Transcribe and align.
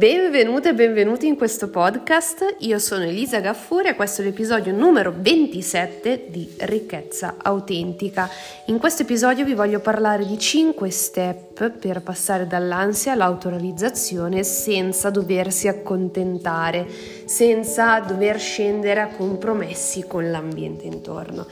Benvenute 0.00 0.70
e 0.70 0.74
benvenuti 0.74 1.26
in 1.26 1.36
questo 1.36 1.68
podcast. 1.68 2.56
Io 2.60 2.78
sono 2.78 3.04
Elisa 3.04 3.38
Gaffuri 3.40 3.88
e 3.88 3.94
questo 3.94 4.22
è 4.22 4.24
l'episodio 4.24 4.72
numero 4.72 5.12
27 5.14 6.28
di 6.30 6.48
Ricchezza 6.60 7.34
Autentica. 7.36 8.26
In 8.68 8.78
questo 8.78 9.02
episodio 9.02 9.44
vi 9.44 9.52
voglio 9.52 9.80
parlare 9.80 10.24
di 10.24 10.38
5 10.38 10.88
step 10.88 11.68
per 11.72 12.00
passare 12.00 12.46
dall'ansia 12.46 13.12
all'autorealizzazione 13.12 14.42
senza 14.42 15.10
doversi 15.10 15.68
accontentare, 15.68 16.86
senza 17.26 18.00
dover 18.00 18.40
scendere 18.40 19.00
a 19.00 19.08
compromessi 19.08 20.06
con 20.08 20.30
l'ambiente 20.30 20.86
intorno. 20.86 21.46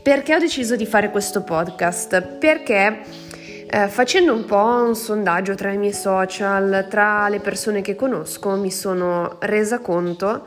Perché 0.00 0.34
ho 0.34 0.38
deciso 0.38 0.74
di 0.74 0.86
fare 0.86 1.10
questo 1.10 1.42
podcast? 1.42 2.22
Perché 2.22 3.28
eh, 3.72 3.86
facendo 3.86 4.34
un 4.34 4.44
po' 4.44 4.82
un 4.84 4.96
sondaggio 4.96 5.54
tra 5.54 5.70
i 5.70 5.78
miei 5.78 5.92
social, 5.92 6.86
tra 6.90 7.28
le 7.28 7.38
persone 7.38 7.82
che 7.82 7.94
conosco, 7.94 8.56
mi 8.56 8.70
sono 8.70 9.36
resa 9.38 9.78
conto 9.78 10.44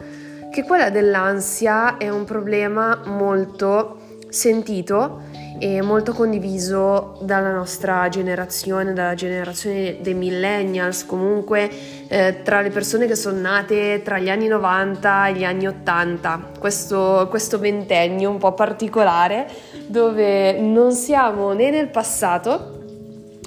che 0.51 0.63
quella 0.63 0.89
dell'ansia 0.89 1.95
è 1.97 2.09
un 2.09 2.25
problema 2.25 2.99
molto 3.05 3.97
sentito 4.27 5.21
e 5.57 5.81
molto 5.81 6.11
condiviso 6.11 7.17
dalla 7.21 7.53
nostra 7.53 8.09
generazione, 8.09 8.91
dalla 8.91 9.13
generazione 9.13 9.99
dei 10.01 10.13
millennials, 10.13 11.05
comunque 11.05 11.69
eh, 12.09 12.41
tra 12.43 12.59
le 12.59 12.71
persone 12.71 13.07
che 13.07 13.15
sono 13.15 13.39
nate 13.39 14.01
tra 14.03 14.19
gli 14.19 14.29
anni 14.29 14.47
90 14.47 15.27
e 15.27 15.33
gli 15.33 15.43
anni 15.45 15.67
80, 15.67 16.51
questo, 16.59 17.27
questo 17.29 17.57
ventennio 17.57 18.29
un 18.29 18.37
po' 18.37 18.53
particolare 18.53 19.47
dove 19.87 20.59
non 20.59 20.91
siamo 20.91 21.53
né 21.53 21.69
nel 21.69 21.87
passato 21.87 22.72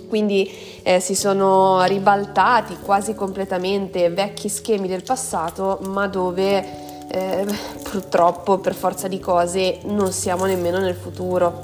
quindi 0.09 0.51
eh, 0.83 1.00
si 1.00 1.14
sono 1.14 1.83
ribaltati 1.84 2.78
quasi 2.80 3.14
completamente 3.14 4.11
vecchi 4.11 4.48
schemi 4.48 4.89
del 4.89 5.03
passato, 5.03 5.78
ma 5.84 6.06
dove 6.06 6.84
eh, 7.08 7.47
purtroppo 7.83 8.58
per 8.58 8.75
forza 8.75 9.08
di 9.08 9.20
cose 9.20 9.78
non 9.84 10.12
siamo 10.12 10.45
nemmeno 10.45 10.78
nel 10.78 10.95
futuro. 10.95 11.61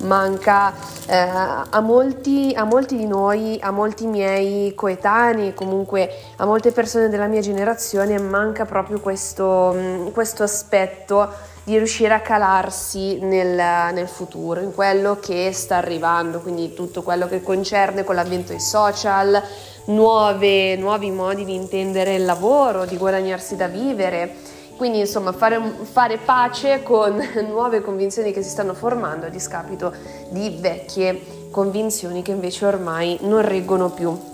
Manca 0.00 0.74
eh, 1.06 1.16
a, 1.16 1.80
molti, 1.80 2.52
a 2.54 2.64
molti 2.64 2.96
di 2.96 3.06
noi, 3.06 3.58
a 3.60 3.70
molti 3.70 4.06
miei 4.06 4.74
coetanei, 4.74 5.54
comunque 5.54 6.10
a 6.36 6.44
molte 6.44 6.72
persone 6.72 7.08
della 7.08 7.26
mia 7.26 7.40
generazione, 7.40 8.18
manca 8.18 8.66
proprio 8.66 9.00
questo, 9.00 10.10
questo 10.12 10.42
aspetto 10.42 11.52
di 11.64 11.78
riuscire 11.78 12.12
a 12.12 12.20
calarsi 12.20 13.18
nel, 13.20 13.92
nel, 13.94 14.06
futuro, 14.06 14.60
in 14.60 14.74
quello 14.74 15.18
che 15.18 15.50
sta 15.52 15.76
arrivando, 15.76 16.40
quindi 16.40 16.74
tutto 16.74 17.02
quello 17.02 17.26
che 17.26 17.42
concerne 17.42 18.04
con 18.04 18.14
l'avvento 18.14 18.52
dei 18.52 18.60
social, 18.60 19.42
nuove, 19.86 20.76
nuovi 20.76 21.10
modi 21.10 21.46
di 21.46 21.54
intendere 21.54 22.16
il 22.16 22.24
lavoro, 22.26 22.84
di 22.84 22.98
guadagnarsi 22.98 23.56
da 23.56 23.66
vivere. 23.66 24.52
Quindi 24.76 24.98
insomma 24.98 25.32
fare, 25.32 25.60
fare 25.82 26.18
pace 26.18 26.82
con 26.82 27.16
nuove 27.48 27.80
convinzioni 27.80 28.32
che 28.32 28.42
si 28.42 28.50
stanno 28.50 28.74
formando 28.74 29.26
a 29.26 29.30
discapito 29.30 29.94
di 30.30 30.58
vecchie 30.60 31.48
convinzioni 31.50 32.22
che 32.22 32.32
invece 32.32 32.66
ormai 32.66 33.16
non 33.22 33.40
reggono 33.40 33.90
più. 33.90 34.33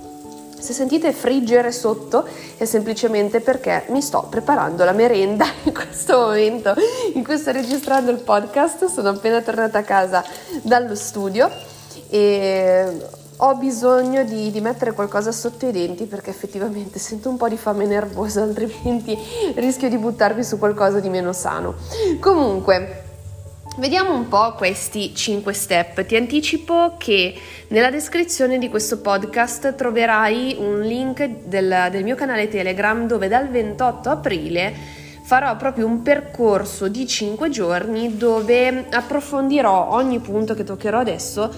Se 0.60 0.74
sentite 0.74 1.12
friggere 1.12 1.72
sotto 1.72 2.26
è 2.58 2.66
semplicemente 2.66 3.40
perché 3.40 3.84
mi 3.88 4.02
sto 4.02 4.26
preparando 4.28 4.84
la 4.84 4.92
merenda 4.92 5.46
in 5.64 5.72
questo 5.72 6.18
momento 6.18 6.74
in 7.14 7.24
cui 7.24 7.38
sto 7.38 7.50
registrando 7.50 8.10
il 8.10 8.18
podcast. 8.18 8.84
Sono 8.86 9.08
appena 9.08 9.40
tornata 9.40 9.78
a 9.78 9.82
casa 9.82 10.22
dallo 10.62 10.94
studio 10.94 11.50
e 12.10 12.98
ho 13.42 13.54
bisogno 13.54 14.22
di, 14.24 14.50
di, 14.50 14.60
mettere 14.60 14.92
qualcosa 14.92 15.32
sotto 15.32 15.66
i 15.66 15.72
denti 15.72 16.04
perché 16.04 16.28
effettivamente 16.28 16.98
sento 17.00 17.30
un 17.30 17.38
po' 17.38 17.48
di 17.48 17.56
fame 17.56 17.86
nervosa, 17.86 18.42
altrimenti 18.42 19.16
rischio 19.56 19.88
di 19.88 19.96
buttarmi 19.96 20.44
su 20.44 20.58
qualcosa 20.58 21.00
di 21.00 21.08
meno 21.08 21.32
sano. 21.32 21.74
Comunque, 22.20 23.09
Vediamo 23.76 24.12
un 24.12 24.26
po' 24.26 24.54
questi 24.54 25.14
5 25.14 25.52
step. 25.52 26.04
Ti 26.04 26.16
anticipo 26.16 26.96
che 26.98 27.32
nella 27.68 27.90
descrizione 27.90 28.58
di 28.58 28.68
questo 28.68 29.00
podcast 29.00 29.76
troverai 29.76 30.56
un 30.58 30.80
link 30.80 31.24
del, 31.44 31.88
del, 31.90 32.02
mio 32.02 32.16
canale 32.16 32.48
Telegram 32.48 33.06
dove 33.06 33.28
dal 33.28 33.48
28 33.48 34.10
aprile 34.10 34.74
farò 35.22 35.56
proprio 35.56 35.86
un 35.86 36.02
percorso 36.02 36.88
di 36.88 37.06
5 37.06 37.48
giorni 37.48 38.16
dove 38.16 38.86
approfondirò 38.90 39.92
ogni 39.92 40.18
punto 40.18 40.54
che 40.54 40.64
toccherò 40.64 40.98
adesso 40.98 41.54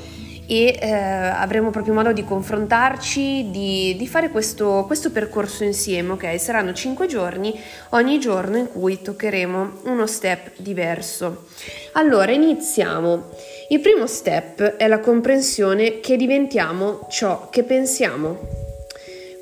e 0.52 0.76
eh, 0.78 0.90
avremo 0.92 1.70
proprio 1.70 1.94
modo 1.94 2.12
di 2.12 2.24
confrontarci, 2.24 3.50
di, 3.50 3.96
di 3.96 4.06
fare 4.06 4.28
questo, 4.28 4.84
questo, 4.86 5.10
percorso 5.10 5.64
insieme, 5.64 6.12
ok? 6.12 6.38
Saranno 6.38 6.74
5 6.74 7.06
giorni, 7.06 7.58
ogni 7.90 8.20
giorno 8.20 8.58
in 8.58 8.68
cui 8.70 9.00
toccheremo 9.00 9.80
uno 9.84 10.06
step 10.06 10.50
diverso. 10.56 11.46
Allora, 11.92 12.32
iniziamo. 12.32 13.30
Il 13.70 13.80
primo 13.80 14.06
step 14.06 14.62
è 14.76 14.86
la 14.88 15.00
comprensione 15.00 16.00
che 16.00 16.18
diventiamo 16.18 17.06
ciò 17.08 17.48
che 17.48 17.62
pensiamo. 17.62 18.38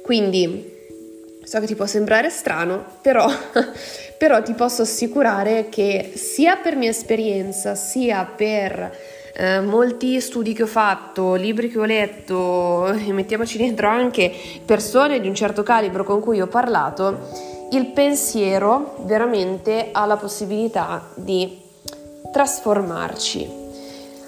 Quindi, 0.04 0.76
so 1.42 1.58
che 1.58 1.66
ti 1.66 1.74
può 1.74 1.86
sembrare 1.86 2.30
strano, 2.30 2.84
però, 3.02 3.26
però 4.16 4.40
ti 4.44 4.52
posso 4.52 4.82
assicurare 4.82 5.66
che 5.70 6.12
sia 6.14 6.54
per 6.54 6.76
mia 6.76 6.90
esperienza, 6.90 7.74
sia 7.74 8.24
per 8.24 9.18
eh, 9.32 9.60
molti 9.60 10.20
studi 10.20 10.52
che 10.52 10.64
ho 10.64 10.66
fatto, 10.66 11.34
libri 11.34 11.70
che 11.70 11.78
ho 11.78 11.84
letto 11.84 12.86
e 12.92 13.12
mettiamoci 13.12 13.58
dentro 13.58 13.88
anche 13.88 14.32
persone 14.64 15.20
di 15.20 15.28
un 15.28 15.34
certo 15.34 15.62
calibro 15.62 16.04
con 16.04 16.20
cui 16.20 16.40
ho 16.40 16.46
parlato, 16.46 17.58
il 17.70 17.86
pensiero 17.86 18.96
veramente 19.04 19.90
ha 19.92 20.04
la 20.04 20.16
possibilità 20.16 21.08
di 21.14 21.58
trasformarci, 22.32 23.50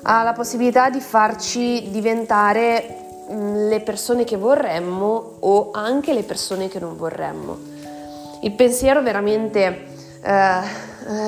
ha 0.02 0.22
la 0.22 0.32
possibilità 0.32 0.90
di 0.90 1.00
farci 1.00 1.90
diventare 1.90 2.98
mm, 3.32 3.68
le 3.68 3.80
persone 3.80 4.24
che 4.24 4.36
vorremmo 4.36 5.36
o 5.40 5.70
anche 5.72 6.12
le 6.12 6.22
persone 6.22 6.68
che 6.68 6.78
non 6.78 6.96
vorremmo. 6.96 7.70
Il 8.42 8.52
pensiero 8.52 9.02
veramente 9.02 9.86
eh, 10.22 10.60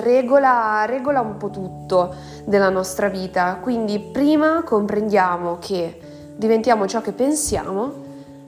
regola, 0.00 0.84
regola 0.84 1.20
un 1.20 1.36
po' 1.36 1.50
tutto 1.50 2.14
della 2.44 2.68
nostra 2.68 3.08
vita, 3.08 3.58
quindi 3.60 3.98
prima 3.98 4.62
comprendiamo 4.62 5.58
che 5.58 5.98
diventiamo 6.36 6.86
ciò 6.86 7.00
che 7.00 7.12
pensiamo, 7.12 7.92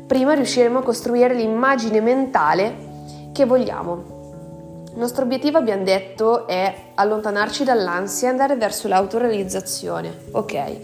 prima 0.06 0.34
riusciremo 0.34 0.78
a 0.78 0.82
costruire 0.82 1.34
l'immagine 1.34 2.00
mentale 2.00 2.74
che 3.32 3.44
vogliamo. 3.44 4.14
Il 4.92 4.98
nostro 4.98 5.24
obiettivo, 5.24 5.58
abbiamo 5.58 5.84
detto, 5.84 6.46
è 6.46 6.74
allontanarci 6.94 7.64
dall'ansia 7.64 8.28
e 8.28 8.30
andare 8.30 8.56
verso 8.56 8.88
l'autorealizzazione, 8.88 10.10
ok? 10.30 10.76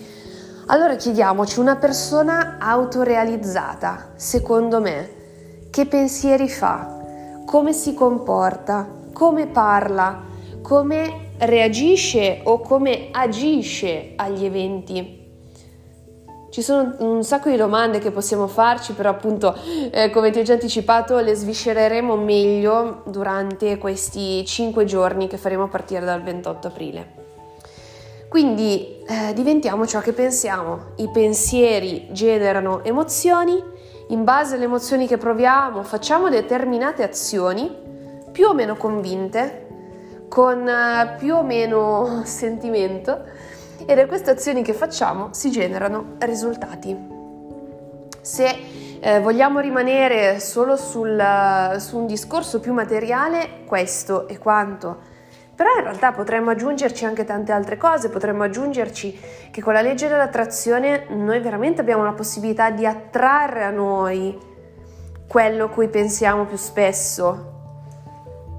Allora 0.67 0.97
chiediamoci 0.97 1.59
una 1.59 1.77
persona 1.77 2.57
autorealizzata, 2.59 4.11
secondo 4.17 4.81
me, 4.81 5.21
che 5.71 5.87
pensieri 5.87 6.49
fa, 6.49 7.01
come 7.47 7.73
si 7.73 7.95
comporta, 7.95 8.87
come 9.13 9.47
parla, 9.47 10.23
come 10.61 11.32
reagisce 11.43 12.41
o 12.45 12.61
come 12.61 13.09
agisce 13.11 14.13
agli 14.17 14.45
eventi. 14.45 15.21
Ci 16.51 16.61
sono 16.61 16.95
un 16.99 17.25
sacco 17.25 17.49
di 17.49 17.57
domande 17.57 17.99
che 17.99 18.11
possiamo 18.11 18.47
farci, 18.47 18.93
però 18.93 19.09
appunto, 19.09 19.57
eh, 19.91 20.11
come 20.11 20.31
ti 20.31 20.39
ho 20.39 20.43
già 20.43 20.53
anticipato, 20.53 21.19
le 21.19 21.35
sviscereremo 21.35 22.15
meglio 22.17 23.03
durante 23.07 23.79
questi 23.79 24.45
5 24.45 24.85
giorni 24.85 25.29
che 25.29 25.39
faremo 25.39 25.65
a 25.65 25.69
partire 25.69 26.05
dal 26.05 26.23
28 26.23 26.67
aprile. 26.67 27.21
Quindi 28.29 29.03
eh, 29.07 29.33
diventiamo 29.33 29.87
ciò 29.87 30.01
che 30.01 30.13
pensiamo. 30.13 30.93
I 30.97 31.09
pensieri 31.11 32.09
generano 32.13 32.85
emozioni, 32.85 33.63
in 34.09 34.25
base 34.25 34.57
alle 34.57 34.65
emozioni 34.65 35.07
che 35.07 35.17
proviamo 35.17 35.83
facciamo 35.83 36.29
determinate 36.29 37.03
azioni 37.03 37.75
più 38.31 38.47
o 38.47 38.55
meno 38.55 38.77
convinte, 38.77 39.62
con 40.33 40.67
eh, 40.67 41.17
più 41.19 41.35
o 41.35 41.43
meno 41.43 42.23
sentimento 42.25 43.23
e 43.85 43.95
da 43.95 44.07
queste 44.07 44.31
azioni 44.31 44.63
che 44.63 44.73
facciamo 44.73 45.29
si 45.35 45.51
generano 45.51 46.15
risultati. 46.21 46.97
Se 48.19 48.57
eh, 48.99 49.21
vogliamo 49.21 49.61
rimanere 49.61 50.41
solo 50.41 50.77
sul, 50.77 51.77
su 51.79 51.99
un 51.99 52.07
discorso 52.07 52.61
più 52.61 52.73
materiale, 52.73 53.65
questo 53.67 54.27
è 54.27 54.39
quanto. 54.39 55.11
Però 55.55 55.69
in 55.77 55.83
realtà 55.83 56.13
potremmo 56.13 56.49
aggiungerci 56.51 57.05
anche 57.05 57.25
tante 57.25 57.53
altre 57.53 57.77
cose, 57.77 58.09
potremmo 58.09 58.45
aggiungerci 58.45 59.21
che 59.51 59.61
con 59.61 59.75
la 59.75 59.83
legge 59.83 60.09
dell'attrazione 60.09 61.09
noi 61.11 61.41
veramente 61.41 61.83
abbiamo 61.83 62.05
la 62.05 62.13
possibilità 62.13 62.71
di 62.71 62.87
attrarre 62.87 63.65
a 63.65 63.71
noi 63.71 64.39
quello 65.29 65.69
cui 65.69 65.89
pensiamo 65.89 66.47
più 66.47 66.57
spesso, 66.57 67.52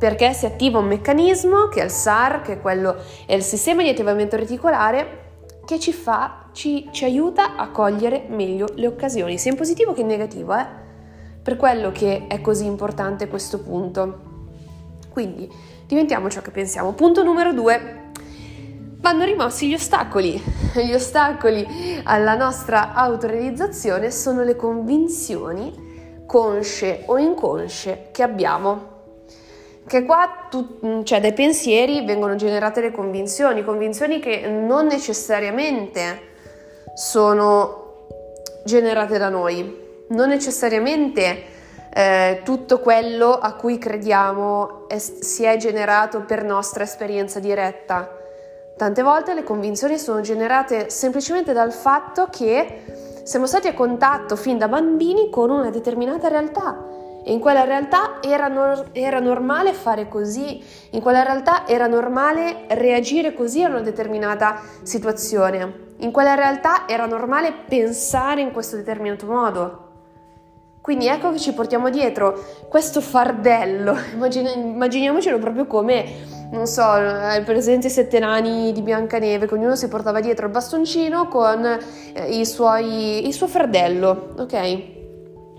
perché 0.04 0.34
si 0.34 0.46
attiva 0.46 0.80
un 0.80 0.88
meccanismo 0.88 1.70
che 1.70 1.80
è 1.80 1.86
il 1.86 1.90
SAR, 1.90 2.42
che 2.42 2.54
è, 2.56 2.60
quello, 2.60 2.98
è 3.26 3.36
il 3.36 3.42
sistema 3.42 3.84
di 3.84 3.88
attivamento 3.88 4.36
reticolare, 4.36 5.62
che 5.64 5.80
ci 5.80 5.94
fa, 5.94 6.48
ci, 6.52 6.90
ci 6.92 7.06
aiuta 7.06 7.56
a 7.56 7.70
cogliere 7.70 8.26
meglio 8.28 8.68
le 8.76 8.88
occasioni, 8.88 9.38
sia 9.38 9.52
in 9.52 9.56
positivo 9.56 9.94
che 9.94 10.02
in 10.02 10.08
negativo, 10.08 10.54
eh? 10.58 10.66
per 11.42 11.56
quello 11.56 11.94
che 11.94 12.26
è 12.28 12.42
così 12.42 12.66
importante 12.66 13.30
questo 13.30 13.60
punto. 13.60 14.20
Quindi 15.10 15.50
diventiamo 15.88 16.30
ciò 16.30 16.42
che 16.42 16.52
pensiamo. 16.52 16.92
Punto 16.92 17.24
numero 17.24 17.54
due. 17.54 18.12
Vanno 18.98 19.24
rimossi 19.24 19.70
gli 19.70 19.74
ostacoli. 19.74 20.34
Gli 20.84 20.92
ostacoli 20.92 21.66
alla 22.04 22.36
nostra 22.36 22.94
autorealizzazione 22.94 24.12
sono 24.12 24.44
le 24.44 24.58
convinzioni, 24.58 26.24
consce 26.26 27.04
o 27.06 27.18
inconsce, 27.18 28.10
che 28.12 28.22
abbiamo. 28.22 28.93
Che 29.86 30.06
qua, 30.06 30.48
tu, 30.50 31.04
cioè 31.04 31.20
dai 31.20 31.34
pensieri 31.34 32.06
vengono 32.06 32.36
generate 32.36 32.80
le 32.80 32.92
convinzioni, 32.92 33.64
convinzioni 33.64 34.20
che 34.20 34.48
non 34.48 34.88
necessariamente 34.88 36.32
sono 36.96 38.08
generate 38.64 39.18
da 39.18 39.28
noi, 39.28 40.06
non 40.10 40.30
necessariamente 40.30 41.44
eh, 41.94 42.42
tutto 42.44 42.80
quello 42.80 43.34
a 43.34 43.54
cui 43.54 43.78
crediamo 43.78 44.88
è, 44.88 44.98
si 44.98 45.44
è 45.44 45.58
generato 45.58 46.22
per 46.22 46.44
nostra 46.44 46.84
esperienza 46.84 47.40
diretta. 47.40 48.10
Tante 48.78 49.02
volte 49.04 49.34
le 49.34 49.44
convinzioni 49.44 50.00
sono 50.00 50.22
generate 50.22 50.90
semplicemente 50.90 51.52
dal 51.54 51.74
fatto 51.74 52.28
che 52.32 53.22
siamo 53.24 53.46
stati 53.46 53.68
a 53.68 53.74
contatto 53.74 54.36
fin 54.36 54.58
da 54.58 54.68
bambini 54.68 55.30
con 55.30 55.50
una 55.50 55.70
determinata 55.70 56.30
realtà 56.30 57.03
in 57.26 57.40
quella 57.40 57.64
realtà 57.64 58.20
era, 58.22 58.48
no- 58.48 58.86
era, 58.92 59.20
normale 59.20 59.74
fare 59.74 60.08
così, 60.08 60.62
in 60.92 61.02
quella 61.02 61.24
realtà 61.24 61.68
era 61.68 61.88
normale 61.88 62.66
reagire 62.70 63.34
così 63.34 63.64
a 63.64 63.70
una 63.70 63.82
determinata 63.82 64.60
situazione, 64.82 65.92
in 65.98 66.12
quella 66.12 66.36
realtà 66.36 66.88
era 66.88 67.06
normale 67.06 67.54
pensare 67.68 68.42
in 68.42 68.52
questo 68.52 68.76
determinato 68.76 69.26
modo. 69.26 69.92
Quindi 70.82 71.08
ecco 71.08 71.32
che 71.32 71.40
ci 71.40 71.54
portiamo 71.54 71.90
dietro 71.90 72.38
questo 72.68 73.00
fardello, 73.00 73.96
Immagin- 74.14 74.52
immaginiamocelo 74.54 75.40
proprio 75.40 75.66
come, 75.66 76.04
non 76.52 76.68
so, 76.68 76.84
hai 76.84 77.42
presente 77.44 77.88
sette 77.88 78.20
nani 78.20 78.74
di 78.74 78.82
Biancaneve, 78.82 79.48
che 79.48 79.54
ognuno 79.54 79.78
si 79.78 79.88
portava 79.88 80.20
dietro 80.20 80.48
il 80.48 80.52
bastoncino 80.52 81.30
con 81.30 81.66
eh, 81.66 82.38
i 82.38 82.46
suoi, 82.46 83.26
il 83.26 83.34
suo 83.34 83.48
fardello, 83.48 84.34
ok? 84.38 85.02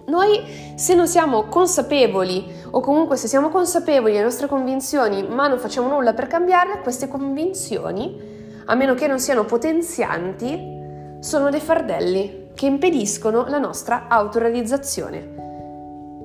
Noi 0.07 0.75
se 0.75 0.95
non 0.95 1.09
siamo 1.09 1.45
consapevoli 1.45 2.45
o 2.71 2.81
comunque 2.81 3.17
se 3.17 3.27
siamo 3.27 3.49
consapevoli 3.49 4.13
delle 4.13 4.25
nostre 4.25 4.49
convinzioni 4.49 5.23
ma 5.23 5.47
non 5.47 5.59
facciamo 5.59 5.89
nulla 5.89 6.13
per 6.13 6.27
cambiarle, 6.27 6.81
queste 6.81 7.09
convinzioni, 7.09 8.33
a 8.67 8.75
meno 8.75 8.95
che 8.95 9.07
non 9.07 9.19
siano 9.19 9.45
potenzianti, 9.45 10.73
sono 11.21 11.51
dei 11.51 11.61
fardelli 11.61 12.51
che 12.55 12.67
impediscono 12.67 13.47
la 13.49 13.59
nostra 13.59 14.07
autorealizzazione 14.09 15.43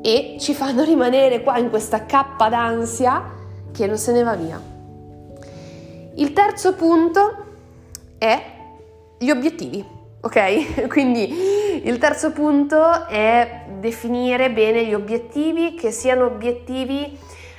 e 0.01 0.37
ci 0.39 0.53
fanno 0.53 0.83
rimanere 0.83 1.41
qua 1.41 1.57
in 1.57 1.69
questa 1.69 2.05
cappa 2.05 2.49
d'ansia 2.49 3.37
che 3.71 3.87
non 3.87 3.97
se 3.97 4.11
ne 4.11 4.23
va 4.23 4.35
via. 4.35 4.61
Il 6.15 6.33
terzo 6.33 6.73
punto 6.73 7.45
è 8.17 8.41
gli 9.17 9.29
obiettivi, 9.29 9.85
ok? 10.21 10.87
Quindi 10.89 11.81
il 11.83 11.97
terzo 11.97 12.31
punto 12.31 13.07
è 13.07 13.65
definire 13.79 14.51
bene 14.51 14.85
gli 14.85 14.93
obiettivi 14.93 15.73
che 15.75 15.91
siano 15.91 16.25
obiettivi 16.25 17.17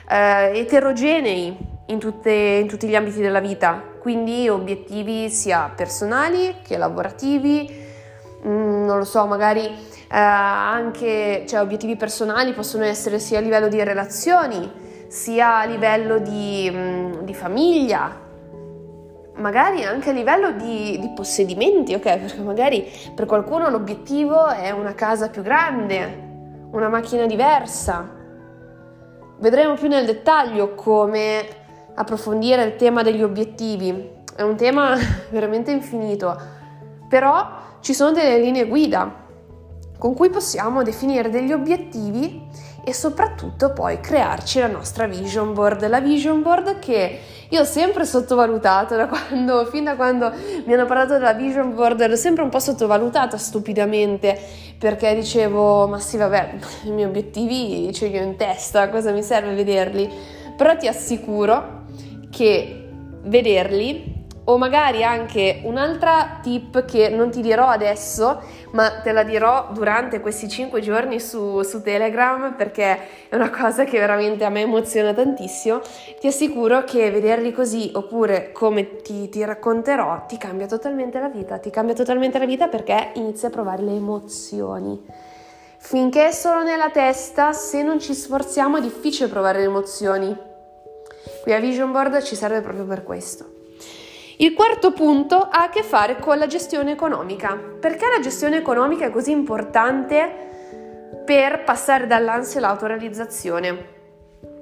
eh, 0.09 0.59
eterogenei 0.59 1.57
in, 1.87 1.99
tutte, 1.99 2.31
in 2.31 2.69
tutti 2.69 2.87
gli 2.87 2.95
ambiti 2.95 3.21
della 3.21 3.41
vita, 3.41 3.83
quindi 4.01 4.49
obiettivi 4.49 5.29
sia 5.31 5.73
personali 5.75 6.57
che 6.63 6.77
lavorativi, 6.77 7.89
Mm, 8.47 8.87
non 8.87 8.97
lo 8.99 9.05
so, 9.05 9.27
magari 9.27 9.65
eh, 9.67 9.77
anche 10.09 11.45
cioè, 11.47 11.61
obiettivi 11.61 11.97
personali 11.97 12.55
possono 12.55 12.85
essere 12.85 13.19
sia 13.19 13.39
a 13.39 13.43
livello 13.43 13.69
di 13.69 13.83
relazioni, 13.83 14.71
sia 15.09 15.59
a 15.59 15.65
livello 15.65 16.19
di, 16.19 16.71
mm, 16.73 17.13
di 17.21 17.35
famiglia, 17.35 18.29
magari 19.41 19.85
anche 19.85 20.11
a 20.11 20.13
livello 20.13 20.53
di, 20.53 20.99
di, 21.01 21.11
possedimenti, 21.15 21.95
ok? 21.95 22.19
Perché 22.19 22.41
magari 22.41 22.89
per 23.15 23.27
qualcuno 23.27 23.69
l'obiettivo 23.69 24.47
è 24.47 24.71
una 24.71 24.95
casa 24.95 25.29
più 25.29 25.43
grande, 25.43 26.29
una 26.71 26.89
macchina 26.89 27.27
diversa. 27.27 28.09
Vedremo 29.39 29.75
più 29.75 29.89
nel 29.89 30.07
dettaglio 30.07 30.75
come 30.75 31.45
approfondire 31.95 32.63
il 32.65 32.77
tema 32.77 33.03
degli 33.03 33.23
obiettivi. 33.23 34.19
È 34.37 34.43
un 34.43 34.57
tema 34.57 34.97
veramente 35.31 35.71
infinito, 35.71 36.39
però 37.09 37.59
ci 37.81 37.95
sono 37.95 38.13
delle 38.13 38.39
linee 38.39 38.67
guida 38.67 39.29
con 39.99 40.15
cui 40.15 40.31
possiamo 40.31 40.83
definire 40.83 41.29
degli 41.29 41.53
obiettivi 41.53 42.49
e 42.85 42.93
soprattutto 42.93 43.73
poi 43.73 44.01
crearci 44.01 44.61
la 44.61 44.67
nostra 44.67 45.07
vision 45.07 45.53
board. 45.55 45.87
La 45.89 46.01
vision 46.01 46.43
board 46.43 46.79
che 46.79 47.19
io 47.49 47.61
ho 47.61 47.65
sempre 47.65 48.05
sottovalutato 48.05 48.97
da 48.97 49.07
quando, 49.07 49.67
fin 49.71 49.85
da 49.85 49.97
quando 49.97 50.33
mi 50.65 50.73
hanno 50.73 50.87
parlato 50.87 51.15
della 51.15 51.33
vision 51.33 51.75
board, 51.75 52.07
l'ho 52.07 52.17
sempre 52.17 52.43
un 52.43 52.49
po' 52.49 52.61
sottovalutata 52.61 53.37
stupidamente 53.37 54.39
perché 54.79 55.15
dicevo, 55.15 55.87
ma 55.87 55.99
sì, 55.99 56.17
vabbè, 56.17 56.55
i 56.85 56.91
miei 56.91 57.09
obiettivi 57.09 57.93
ce 57.93 58.07
li 58.09 58.19
ho 58.19 58.23
in 58.23 58.37
testa, 58.37 58.89
cosa 58.89 59.11
mi 59.13 59.23
serve 59.23 59.55
vederli? 59.55 60.09
Però 60.57 60.77
ti 60.77 60.87
assicuro 60.87 61.85
che 62.31 62.89
vederli 63.23 64.20
o 64.51 64.59
magari 64.59 65.05
anche 65.05 65.61
un'altra 65.63 66.41
tip 66.43 66.85
che 66.85 67.09
non 67.09 67.31
ti 67.31 67.41
dirò 67.41 67.69
adesso, 67.69 68.43
ma 68.73 69.01
te 69.01 69.13
la 69.13 69.23
dirò 69.23 69.69
durante 69.73 70.21
questi 70.21 70.49
5 70.49 70.81
giorni 70.81 71.21
su, 71.21 71.63
su, 71.63 71.83
Telegram 71.83 72.55
perché 72.57 73.29
è 73.29 73.37
una 73.37 73.51
cosa 73.51 73.85
che 73.85 74.01
veramente 74.01 74.45
a 74.45 74.49
me 74.49 74.63
emoziona 74.63 75.15
tantissimo. 75.15 75.81
Ti 76.19 76.27
assicuro 76.27 76.83
che 76.83 77.13
vederli 77.13 77.53
così 77.53 77.93
oppure 77.95 78.51
come 78.51 79.03
ti, 79.03 79.29
ti 79.29 79.45
racconterò 79.45 80.27
ti 80.27 80.37
cambia 80.37 80.67
totalmente 80.67 81.21
la 81.21 81.29
vita, 81.29 81.59
ti 81.59 81.71
cambia 81.71 81.95
totalmente 81.95 82.39
la 82.39 82.47
vita 82.47 82.67
perché 82.67 83.11
inizi 83.15 83.47
a 83.47 83.51
provare 83.51 83.83
le 83.83 83.95
emozioni. 83.95 85.01
Finché 85.79 86.27
è 86.27 86.33
solo 86.33 86.63
nella 86.63 86.91
testa, 86.91 87.53
se 87.53 87.83
non 87.83 88.01
ci 88.01 88.15
sforziamo 88.15 88.79
è 88.79 88.81
difficile 88.81 89.29
provare 89.29 89.61
le 89.61 89.67
emozioni. 89.67 90.37
Qui 91.43 91.53
a 91.53 91.61
Vision 91.61 91.93
Board 91.93 92.21
ci 92.23 92.35
serve 92.35 92.61
proprio 92.61 92.85
per 92.85 93.05
questo. 93.05 93.59
Il 94.41 94.55
quarto 94.55 94.93
punto 94.93 95.37
ha 95.37 95.65
a 95.65 95.69
che 95.69 95.83
fare 95.83 96.19
con 96.19 96.39
la 96.39 96.47
gestione 96.47 96.93
economica. 96.93 97.59
Perché 97.79 98.07
la 98.07 98.23
gestione 98.23 98.57
economica 98.57 99.05
è 99.05 99.11
così 99.11 99.33
importante 99.33 101.21
per 101.27 101.63
passare 101.63 102.07
dall'ansia 102.07 102.59
all'autorealizzazione? 102.59 103.85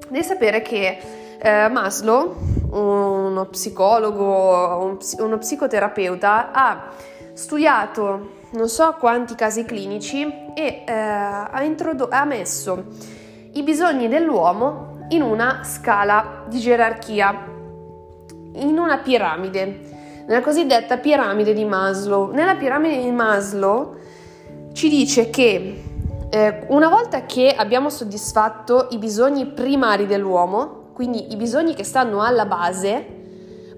Devi 0.09 0.25
sapere 0.25 0.63
che 0.63 0.99
eh, 1.39 1.69
Maslow, 1.69 2.35
uno 2.73 3.47
psicologo, 3.47 4.99
uno 5.19 5.39
psicoterapeuta, 5.39 6.51
ha 6.51 6.89
studiato 7.35 8.31
non 8.55 8.69
so 8.69 8.97
quanti 8.99 9.37
casi 9.37 9.65
clinici 9.65 10.23
e 10.57 10.83
eh, 10.85 10.93
ha, 10.93 11.63
introdo- 11.63 12.09
ha 12.11 12.25
messo 12.25 12.83
i 13.53 13.63
bisogni 13.63 14.09
dell'uomo 14.09 15.07
in 15.11 15.23
una 15.23 15.63
scala 15.63 16.43
di 16.49 16.59
gerarchia 16.59 17.58
in 18.55 18.79
una 18.79 18.99
piramide, 18.99 20.25
nella 20.27 20.43
cosiddetta 20.43 20.99
piramide 20.99 21.53
di 21.53 21.65
Maslow. 21.65 22.33
Nella 22.33 22.57
piramide 22.57 23.03
di 23.03 23.11
Maslow 23.11 23.97
ci 24.73 24.89
dice 24.89 25.31
che 25.31 25.83
eh, 26.31 26.67
una 26.69 26.89
volta 26.89 27.25
che 27.25 27.55
abbiamo 27.57 27.89
soddisfatto 27.89 28.89
i 28.91 28.99
bisogni 28.99 29.47
primari 29.47 30.07
dell'uomo, 30.07 30.91
quindi 30.93 31.33
i 31.33 31.37
bisogni 31.37 31.75
che 31.75 31.85
stanno 31.85 32.23
alla 32.23 32.45
base, 32.45 33.17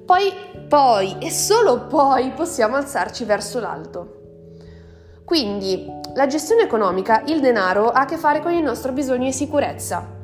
poi, 0.04 0.32
poi 0.68 1.16
e 1.20 1.30
solo 1.30 1.86
poi 1.86 2.30
possiamo 2.30 2.76
alzarci 2.76 3.24
verso 3.24 3.60
l'alto. 3.60 4.18
Quindi 5.24 5.86
la 6.14 6.26
gestione 6.26 6.62
economica, 6.62 7.22
il 7.26 7.38
denaro, 7.40 7.90
ha 7.90 8.00
a 8.00 8.04
che 8.04 8.16
fare 8.16 8.40
con 8.40 8.52
il 8.52 8.64
nostro 8.64 8.90
bisogno 8.90 9.26
di 9.26 9.32
sicurezza. 9.32 10.18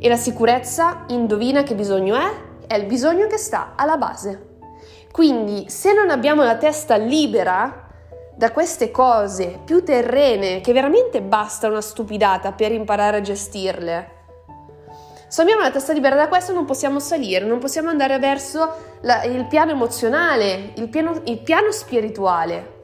E 0.00 0.08
la 0.08 0.16
sicurezza, 0.16 1.04
indovina 1.08 1.62
che 1.62 1.76
bisogno 1.76 2.16
è? 2.16 2.47
È 2.68 2.74
il 2.74 2.84
bisogno 2.84 3.26
che 3.26 3.38
sta 3.38 3.72
alla 3.74 3.96
base. 3.96 4.46
Quindi 5.10 5.68
se 5.68 5.92
non 5.92 6.10
abbiamo 6.10 6.44
la 6.44 6.56
testa 6.56 6.96
libera 6.96 7.86
da 8.36 8.52
queste 8.52 8.92
cose 8.92 9.58
più 9.64 9.82
terrene, 9.82 10.60
che 10.60 10.72
veramente 10.72 11.20
basta 11.20 11.66
una 11.66 11.80
stupidata 11.80 12.52
per 12.52 12.70
imparare 12.70 13.16
a 13.16 13.20
gestirle, 13.20 14.16
se 15.26 15.42
abbiamo 15.42 15.62
la 15.62 15.70
testa 15.70 15.92
libera 15.92 16.14
da 16.14 16.28
questo 16.28 16.52
non 16.52 16.64
possiamo 16.64 17.00
salire, 17.00 17.44
non 17.44 17.58
possiamo 17.58 17.90
andare 17.90 18.18
verso 18.18 18.98
la, 19.00 19.24
il 19.24 19.46
piano 19.46 19.72
emozionale, 19.72 20.72
il 20.76 20.88
piano, 20.88 21.20
il 21.24 21.40
piano 21.40 21.72
spirituale. 21.72 22.76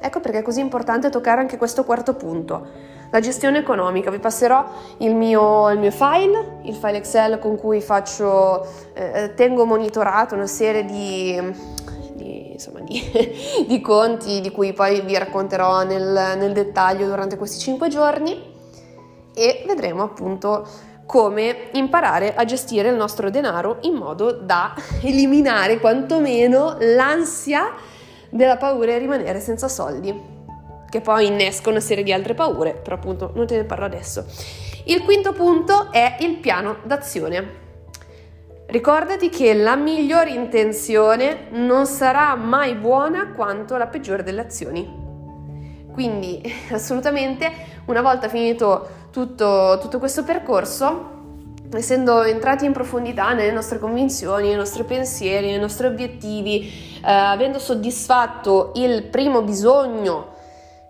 Ecco 0.00 0.20
perché 0.20 0.38
è 0.38 0.42
così 0.42 0.60
importante 0.60 1.08
toccare 1.08 1.40
anche 1.40 1.56
questo 1.56 1.84
quarto 1.84 2.14
punto 2.14 2.91
la 3.12 3.20
gestione 3.20 3.58
economica, 3.58 4.10
vi 4.10 4.18
passerò 4.18 4.64
il 4.98 5.14
mio, 5.14 5.70
il 5.70 5.78
mio 5.78 5.90
file, 5.90 6.60
il 6.62 6.74
file 6.74 6.96
Excel 6.96 7.38
con 7.38 7.58
cui 7.58 7.82
faccio, 7.82 8.66
eh, 8.94 9.34
tengo 9.36 9.66
monitorato 9.66 10.34
una 10.34 10.46
serie 10.46 10.86
di, 10.86 11.38
di, 12.14 12.52
insomma, 12.52 12.80
di, 12.80 13.02
di, 13.68 13.80
conti 13.82 14.40
di 14.40 14.50
cui 14.50 14.72
poi 14.72 15.02
vi 15.02 15.18
racconterò 15.18 15.84
nel, 15.84 16.36
nel 16.38 16.52
dettaglio 16.54 17.06
durante 17.06 17.36
questi 17.36 17.58
5 17.58 17.88
giorni. 17.88 18.50
e 19.34 19.64
vedremo 19.66 20.02
appunto 20.02 20.66
come 21.04 21.68
imparare 21.72 22.34
a 22.34 22.46
gestire 22.46 22.88
il 22.88 22.96
nostro 22.96 23.28
denaro 23.28 23.76
in 23.82 23.92
modo 23.92 24.32
da 24.32 24.74
eliminare 25.04 25.80
quantomeno 25.80 26.76
l'ansia 26.78 27.74
della 28.30 28.56
paura 28.56 28.92
di 28.92 29.00
rimanere 29.00 29.38
senza 29.40 29.68
soldi, 29.68 30.31
che 30.92 31.00
poi 31.00 31.28
innesca 31.28 31.70
una 31.70 31.80
serie 31.80 32.04
di 32.04 32.12
altre 32.12 32.34
paure, 32.34 32.74
però 32.74 32.96
appunto 32.96 33.32
non 33.34 33.46
te 33.46 33.56
ne 33.56 33.64
parlo 33.64 33.86
adesso. 33.86 34.26
Il 34.84 35.02
quinto 35.04 35.32
punto 35.32 35.90
è 35.90 36.16
il 36.20 36.36
piano 36.36 36.80
d'azione. 36.82 37.60
Ricordati 38.66 39.30
che 39.30 39.54
la 39.54 39.74
migliore 39.74 40.32
intenzione 40.32 41.46
non 41.52 41.86
sarà 41.86 42.34
mai 42.34 42.74
buona 42.74 43.30
quanto 43.30 43.78
la 43.78 43.86
peggiore 43.86 44.22
delle 44.22 44.42
azioni. 44.42 44.86
Quindi 45.90 46.42
assolutamente 46.72 47.50
una 47.86 48.02
volta 48.02 48.28
finito 48.28 49.06
tutto, 49.10 49.78
tutto 49.80 49.98
questo 49.98 50.24
percorso, 50.24 51.08
essendo 51.72 52.22
entrati 52.22 52.66
in 52.66 52.72
profondità 52.72 53.32
nelle 53.32 53.50
nostre 53.50 53.78
convinzioni, 53.78 54.48
nei 54.48 54.56
nostri 54.56 54.84
pensieri, 54.84 55.46
nei 55.46 55.58
nostri 55.58 55.86
obiettivi, 55.86 56.70
eh, 57.02 57.10
avendo 57.10 57.58
soddisfatto 57.58 58.72
il 58.74 59.04
primo 59.04 59.40
bisogno 59.40 60.31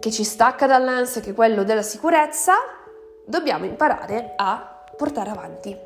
che 0.03 0.11
ci 0.11 0.25
stacca 0.25 0.67
dall'ansia, 0.67 1.21
che 1.21 1.31
è 1.31 1.35
quello 1.35 1.63
della 1.63 1.83
sicurezza, 1.83 2.55
dobbiamo 3.25 3.67
imparare 3.67 4.33
a 4.35 4.85
portare 4.97 5.31
avanti. 5.31 5.79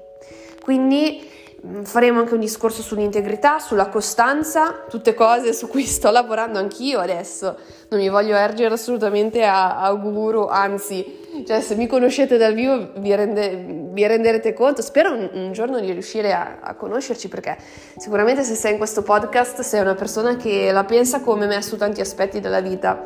Quindi 0.63 1.37
Mm, 1.67 1.83
faremo 1.83 2.21
anche 2.21 2.35
un 2.35 2.41
discorso 2.41 2.83
sull'integrità, 2.83 3.59
sulla 3.59 3.89
costanza, 3.89 4.85
tutte 4.89 5.15
cose 5.15 5.53
su 5.53 5.69
cui 5.69 5.85
sto 5.85 6.11
lavorando 6.11 6.59
anch'io 6.59 7.01
adesso. 7.01 7.57
Non 7.89 7.99
mi 7.99 8.09
voglio 8.09 8.37
ergere 8.37 8.75
assolutamente 8.75 9.43
a, 9.45 9.81
a 9.81 9.93
guru, 9.95 10.47
anzi, 10.47 11.45
cioè, 11.47 11.61
se 11.61 11.75
mi 11.75 11.87
conoscete 11.87 12.37
dal 12.37 12.55
vivo 12.55 12.93
vi, 12.97 13.15
rende, 13.15 13.65
vi 13.91 14.07
renderete 14.07 14.53
conto. 14.53 14.83
Spero 14.83 15.13
un, 15.13 15.29
un 15.33 15.53
giorno 15.53 15.81
di 15.81 15.91
riuscire 15.91 16.33
a, 16.33 16.59
a, 16.61 16.75
conoscerci 16.75 17.29
perché 17.29 17.57
sicuramente 17.97 18.43
se 18.45 18.55
sei 18.55 18.73
in 18.73 18.79
questo 18.79 19.03
podcast 19.03 19.63
sei 19.63 19.81
una 19.81 19.95
persona 19.95 20.37
che 20.37 20.71
la 20.71 20.85
pensa 20.85 21.21
come 21.21 21.47
me 21.47 21.63
su 21.63 21.77
tanti 21.77 22.01
aspetti 22.01 22.39
della 22.39 22.61
vita, 22.61 23.03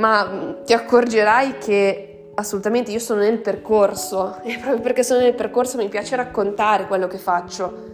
ma 0.00 0.56
ti 0.64 0.72
accorgerai 0.72 1.58
che 1.58 2.10
assolutamente, 2.34 2.90
io 2.90 2.98
sono 2.98 3.20
nel 3.20 3.38
percorso 3.38 4.38
e 4.42 4.58
proprio 4.58 4.80
perché 4.80 5.04
sono 5.04 5.20
nel 5.20 5.34
percorso 5.34 5.76
mi 5.76 5.88
piace 5.88 6.16
raccontare 6.16 6.86
quello 6.86 7.06
che 7.06 7.18
faccio. 7.18 7.88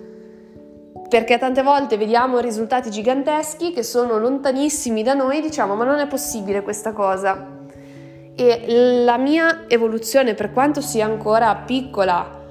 Perché 1.08 1.38
tante 1.38 1.62
volte 1.62 1.96
vediamo 1.96 2.38
risultati 2.38 2.90
giganteschi 2.90 3.72
che 3.72 3.82
sono 3.82 4.18
lontanissimi 4.18 5.02
da 5.02 5.14
noi 5.14 5.38
e 5.38 5.40
diciamo 5.40 5.74
ma 5.74 5.84
non 5.84 5.98
è 5.98 6.06
possibile 6.06 6.62
questa 6.62 6.92
cosa. 6.92 7.54
E 8.34 9.02
la 9.04 9.16
mia 9.16 9.64
evoluzione, 9.68 10.34
per 10.34 10.52
quanto 10.52 10.80
sia 10.80 11.06
ancora 11.06 11.54
piccola, 11.54 12.44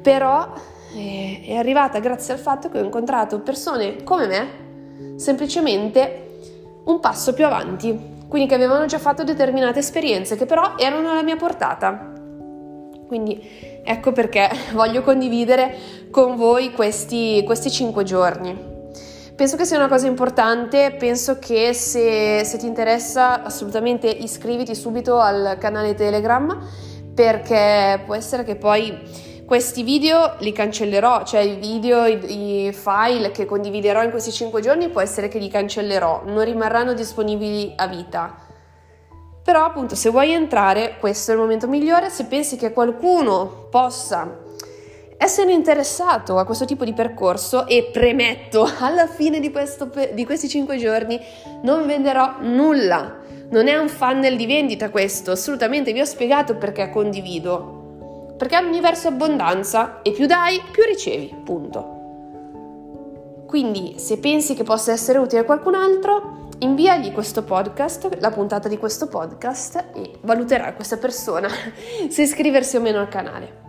però 0.00 0.52
eh, 0.94 1.42
è 1.46 1.54
arrivata 1.54 1.98
grazie 2.00 2.34
al 2.34 2.40
fatto 2.40 2.68
che 2.68 2.78
ho 2.78 2.84
incontrato 2.84 3.40
persone 3.40 4.02
come 4.02 4.26
me, 4.26 5.18
semplicemente 5.18 6.38
un 6.84 7.00
passo 7.00 7.32
più 7.32 7.44
avanti, 7.44 8.13
quindi 8.34 8.50
che 8.50 8.56
avevano 8.56 8.84
già 8.86 8.98
fatto 8.98 9.22
determinate 9.22 9.78
esperienze 9.78 10.34
che 10.34 10.44
però 10.44 10.74
erano 10.76 11.08
alla 11.12 11.22
mia 11.22 11.36
portata. 11.36 12.10
Quindi 13.06 13.40
ecco 13.84 14.10
perché 14.10 14.50
voglio 14.74 15.02
condividere 15.02 15.72
con 16.10 16.34
voi 16.34 16.72
questi, 16.72 17.44
questi 17.46 17.70
5 17.70 18.02
giorni. 18.02 18.72
Penso 19.36 19.56
che 19.56 19.64
sia 19.64 19.76
una 19.76 19.86
cosa 19.86 20.08
importante, 20.08 20.96
penso 20.98 21.38
che 21.38 21.72
se, 21.74 22.42
se 22.44 22.58
ti 22.58 22.66
interessa 22.66 23.44
assolutamente 23.44 24.08
iscriviti 24.08 24.74
subito 24.74 25.20
al 25.20 25.56
canale 25.60 25.94
Telegram 25.94 26.58
perché 27.14 28.02
può 28.04 28.16
essere 28.16 28.42
che 28.42 28.56
poi 28.56 28.98
questi 29.44 29.82
video 29.82 30.36
li 30.38 30.52
cancellerò, 30.52 31.24
cioè 31.24 31.40
i 31.40 31.56
video, 31.56 32.06
i, 32.06 32.66
i, 32.66 32.72
file 32.72 33.30
che 33.30 33.44
condividerò 33.44 34.02
in 34.02 34.10
questi 34.10 34.32
5 34.32 34.60
giorni 34.60 34.88
può 34.88 35.00
essere 35.00 35.28
che 35.28 35.38
li 35.38 35.48
cancellerò, 35.48 36.22
non 36.24 36.44
rimarranno 36.44 36.94
disponibili 36.94 37.72
a 37.76 37.86
vita. 37.86 38.34
Però 39.42 39.64
appunto 39.64 39.94
se 39.94 40.08
vuoi 40.08 40.32
entrare 40.32 40.96
questo 40.98 41.30
è 41.30 41.34
il 41.34 41.40
momento 41.40 41.68
migliore, 41.68 42.08
se 42.08 42.24
pensi 42.24 42.56
che 42.56 42.72
qualcuno 42.72 43.66
possa 43.70 44.40
essere 45.18 45.52
interessato 45.52 46.38
a 46.38 46.44
questo 46.44 46.64
tipo 46.64 46.84
di 46.84 46.94
percorso 46.94 47.66
e 47.66 47.90
premetto 47.92 48.66
alla 48.80 49.06
fine 49.06 49.40
di, 49.40 49.50
questo, 49.50 49.90
di 50.12 50.24
questi 50.24 50.48
5 50.48 50.76
giorni 50.78 51.20
non 51.62 51.86
venderò 51.86 52.36
nulla. 52.40 53.20
Non 53.50 53.68
è 53.68 53.76
un 53.76 53.88
funnel 53.88 54.36
di 54.36 54.46
vendita 54.46 54.88
questo, 54.88 55.32
assolutamente 55.32 55.92
vi 55.92 56.00
ho 56.00 56.06
spiegato 56.06 56.56
perché 56.56 56.88
condivido 56.88 57.83
perché 58.36 58.58
è 58.58 58.60
un 58.60 58.68
universo 58.68 59.08
abbondanza 59.08 60.02
e 60.02 60.10
più 60.10 60.26
dai, 60.26 60.60
più 60.70 60.82
ricevi, 60.84 61.34
punto. 61.44 61.92
Quindi 63.46 63.94
se 63.98 64.18
pensi 64.18 64.54
che 64.54 64.64
possa 64.64 64.92
essere 64.92 65.18
utile 65.18 65.42
a 65.42 65.44
qualcun 65.44 65.74
altro, 65.74 66.48
inviagli 66.58 67.12
questo 67.12 67.44
podcast, 67.44 68.18
la 68.18 68.30
puntata 68.30 68.68
di 68.68 68.78
questo 68.78 69.06
podcast 69.06 69.84
e 69.94 70.18
valuterà 70.22 70.72
questa 70.74 70.96
persona 70.96 71.48
se 72.08 72.22
iscriversi 72.22 72.76
o 72.76 72.80
meno 72.80 72.98
al 72.98 73.08
canale. 73.08 73.62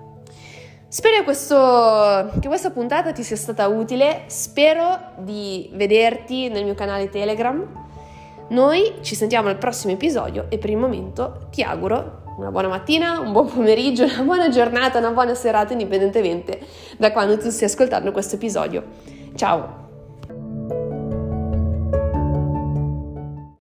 Spero 0.87 1.23
questo, 1.23 2.31
che 2.39 2.47
questa 2.47 2.71
puntata 2.71 3.11
ti 3.11 3.21
sia 3.21 3.35
stata 3.35 3.67
utile, 3.67 4.23
spero 4.27 5.13
di 5.17 5.69
vederti 5.73 6.47
nel 6.47 6.63
mio 6.63 6.73
canale 6.73 7.09
Telegram. 7.09 7.83
Noi 8.49 8.95
ci 9.01 9.13
sentiamo 9.13 9.49
al 9.49 9.57
prossimo 9.57 9.93
episodio 9.93 10.45
e 10.49 10.57
per 10.57 10.69
il 10.69 10.77
momento 10.77 11.47
ti 11.51 11.63
auguro 11.63 12.24
una 12.37 12.51
buona 12.51 12.67
mattina, 12.67 13.19
un 13.19 13.31
buon 13.31 13.47
pomeriggio, 13.47 14.03
una 14.03 14.23
buona 14.23 14.49
giornata, 14.49 14.97
una 14.99 15.11
buona 15.11 15.35
serata, 15.35 15.73
indipendentemente 15.73 16.59
da 16.97 17.11
quando 17.11 17.37
tu 17.37 17.49
stia 17.49 17.67
ascoltando 17.67 18.11
questo 18.11 18.35
episodio. 18.35 18.83
Ciao! 19.35 19.84